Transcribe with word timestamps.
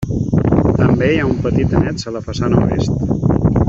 També 0.77 1.11
hi 1.11 1.19
ha 1.19 1.27
un 1.33 1.43
petit 1.45 1.77
annex 1.81 2.09
a 2.09 2.15
la 2.19 2.25
façana 2.31 2.67
oest. 2.67 3.03